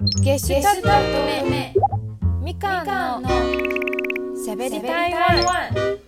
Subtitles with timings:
[0.00, 1.74] ゲシュタルト目
[2.40, 2.84] みか
[3.18, 3.28] んの
[4.36, 5.98] しゃべり台湾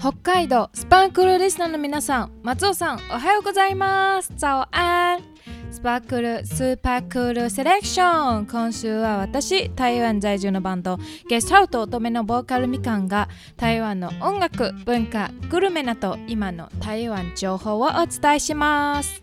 [0.00, 4.32] 北海道スパークルリスナーの皆さん松尾さんおはようございます。
[4.38, 5.22] 早安
[5.70, 8.46] スパークルスーパークールセレクション。
[8.46, 13.28] 今週は私台湾在住のバンドゲストハウト乙女のボーカルみかんが
[13.58, 19.20] 台湾の音楽文化グルメなど今の台湾情報をお伝えします。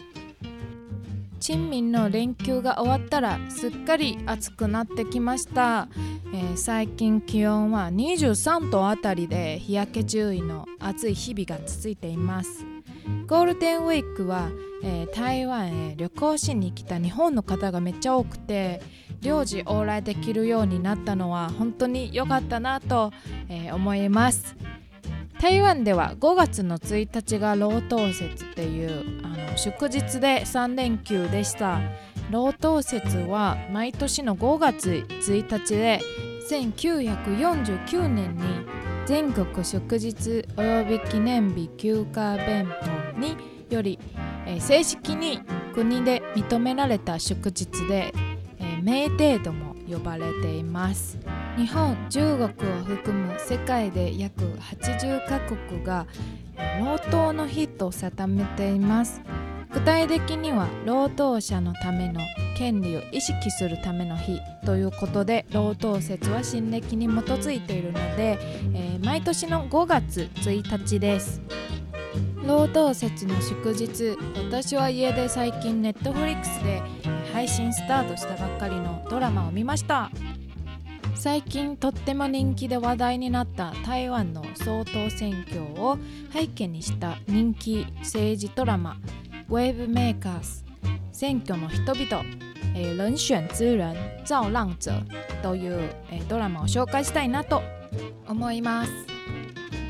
[1.41, 5.87] 珍民の連休が終わったらすっかり暑くなってきました、
[6.33, 12.63] えー最近気温は23度あたりで日焼け注意の暑い日々が続いています。
[13.25, 14.49] ゴールデンウィークは、
[14.83, 18.81] えー台湾へ旅行しに来た日本の方がめっちゃ多くて
[19.21, 23.11] 領事往来できるようになったのは本当に良かったなと、
[23.49, 24.55] えー思います。
[25.41, 31.81] 台湾では5月の1日が労働節っていうあの祝日で3連休でした。
[32.29, 35.99] 労働節は毎年の5月1日で
[36.49, 38.43] 1949年に
[39.05, 43.35] 全国祝日及び記念日休暇弁法に
[43.69, 43.99] より、
[44.45, 45.41] えー正式に
[45.73, 48.13] 国で認められた祝日で、
[48.59, 51.17] えー、メーデーとも呼ばれています。
[51.57, 56.05] 日本中国を含む世界で約80カ国が
[56.79, 59.21] 労働の日と定めています。
[59.73, 62.19] 具体的には労働者のための
[62.57, 68.37] 権利を意識するための日ということで労働節は新暦に基づいているので、
[68.73, 71.41] えー毎年の5月1日です。
[72.45, 76.81] 労働節の祝日私は家で最近ネットフリックスで
[77.33, 80.11] 配信スタートしたばっかりのドラマを見ました。
[81.15, 85.97] 最近とっても人気で話題になった台湾の総統選挙を
[86.33, 88.97] 背景にした人気政治ドラマ
[89.49, 90.63] 「ウェーブメーカーズ。
[91.11, 92.23] 選挙の人々」
[92.73, 93.93] えー人選之人
[94.25, 95.03] 造浪者
[95.43, 97.61] という、えードラマを紹介したいなと
[98.27, 98.91] 思います。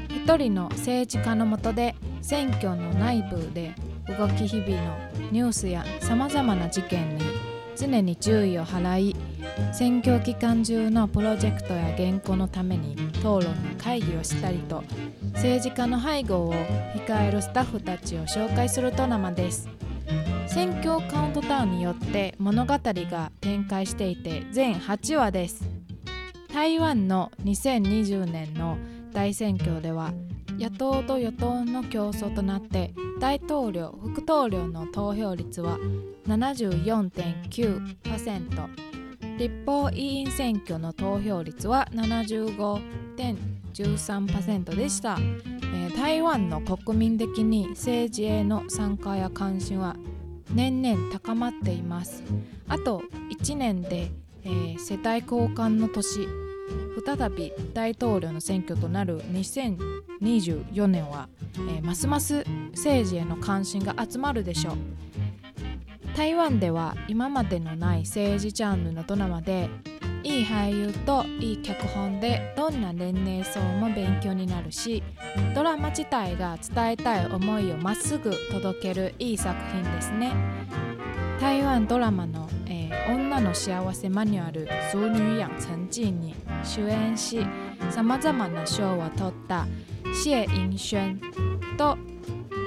[0.09, 3.73] 一人の政治家のもとで選挙の内部で
[4.07, 4.97] 動き日々の
[5.31, 7.23] ニュースやさまざまな事件に
[7.75, 9.15] 常に注意を払い
[9.73, 14.83] 選挙期間中のプロジェクトや原稿のために討論や会議をしたりと
[15.33, 19.69] 政治家の背後を控えるスタッフたちを紹介するドラマです。
[20.47, 25.63] 選挙カウントダウンによって物語が展開していて全8話です。
[26.53, 28.77] 台湾の2020年の
[29.13, 30.11] 大選挙では
[30.59, 35.77] 野党と与党の競争となって大統領副統領の投票率は
[36.27, 38.90] 74.9%
[39.41, 49.95] 立法委員選挙の投票率は75.13%でした、えー台湾の国民的に政治への参加や関心は
[50.53, 52.23] 年々高まっています。
[52.67, 54.11] あと1年で、
[54.43, 56.27] えー世帯交換の年
[57.05, 64.75] 再び大統領の選挙となる2024年は、えーますます政治への関心が集まるでしょう。
[66.21, 69.71] 台湾では今までのない政治ジャンルのドラマで
[70.21, 75.01] いい俳優といい脚本でどんな年齢層も勉強になるし
[75.55, 80.31] ドラマ自体が伝えたい思いをまっすぐ届けるいい作品ですね。
[81.39, 87.43] 台湾ドラマの、えー女の幸せマニュアル「俗女養成記」に主演し
[87.89, 89.65] さまざまな賞を取った
[90.23, 91.19] 謝盈萱
[91.77, 91.97] と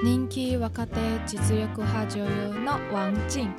[0.05, 3.55] 人気若手実力派女優のワン・ジン。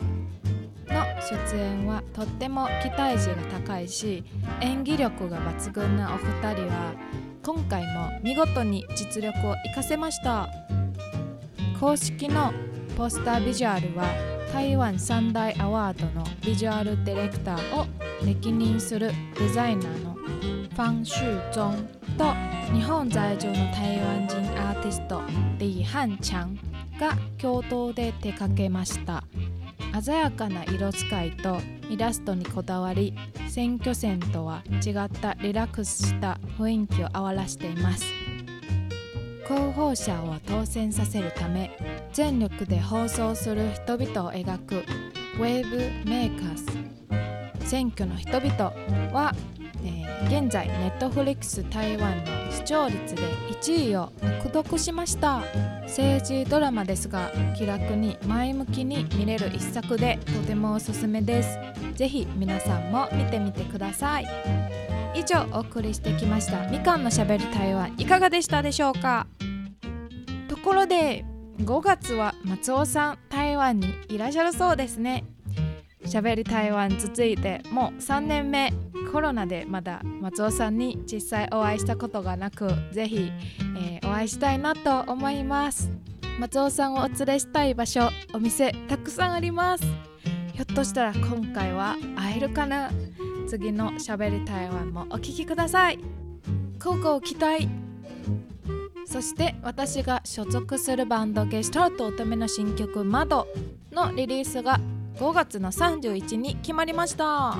[0.86, 4.22] の出演はとっても期待値が高いし
[4.60, 6.94] 演技力が抜群なお二人は
[7.42, 10.48] 今回も見事に実力を活かせました。
[11.80, 12.52] 公式の
[12.96, 14.06] ポスタービジュアルは
[14.52, 17.86] 台湾三大アワードのビジュアルディレクターを
[18.25, 21.88] 歴任するデザイナーのファン・シューゾン
[22.19, 22.34] と
[22.75, 25.22] 日本在住の台湾人アーティスト
[25.59, 26.59] 李汉ちゃん
[26.99, 29.25] が共同で手掛けました。
[30.03, 33.14] 鮮やかな色使いとイラストにこだわり
[33.49, 38.05] 選挙戦とは違ったリラックスした雰囲気を合わしています。
[39.49, 41.70] 候補者を当選させるため
[42.12, 44.85] 全力で放送する人々を描く
[45.38, 45.79] ウェーブ
[46.11, 47.25] メーカーズ。
[47.66, 48.72] 選挙の人々
[49.12, 49.34] は、
[49.84, 55.42] えー現在ネットフリックス台湾の視聴率で1位を獲得しました。
[55.82, 61.58] 政治ドラマですが気楽に前向きに見れる一作でとてもおすすめです。
[61.94, 64.26] ぜひ皆さんも見てみてください。
[65.14, 66.66] 以上お送りしてきました。
[66.70, 69.26] みかんのしゃべり台湾いかがでしたでしょうか？
[70.48, 71.24] ところで
[71.58, 75.24] 5月は松尾さん台湾にいらっしゃるそうですね。
[76.06, 78.73] しゃべり台湾続いてもう3年目
[79.12, 83.31] コロナでまだ松尾さんに実際お会いしたことがなくぜひ、
[83.79, 85.91] えー、お会いしたいなと思います。
[86.38, 89.85] 松尾さんをお連れしたい場所お店たくさんあります。
[90.53, 92.91] ひょっとしたら今回は会えるかな？
[93.49, 95.99] 次のしゃべり台湾もお聴きください。
[96.79, 97.69] 交互期待。
[99.06, 103.47] そして私が所属するバンドゲストートための新曲「窓」
[103.93, 104.79] のリリースが
[105.16, 107.56] 5月の31に決まりました。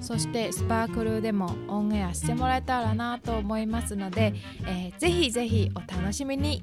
[0.00, 4.34] そしてスパークルでもオンエアしてもらえたらなと思いますので、
[4.66, 6.62] えー、ぜひぜひお楽しみに。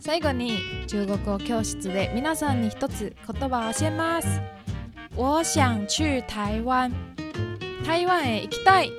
[0.00, 4.40] 最後に中国語教室で皆さんに一つ言葉を教えます。
[5.16, 6.92] 我想去台湾。
[7.84, 8.92] 台湾へ行きたい。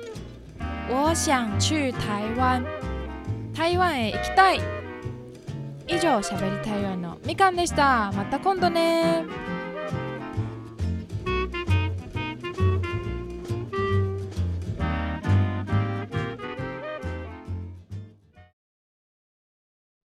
[0.90, 2.64] 我想去台湾。
[3.54, 4.60] 台湾へ行きたい。
[5.86, 8.12] 以上しゃべり台湾のみかんでした。
[8.14, 9.24] また今度ね。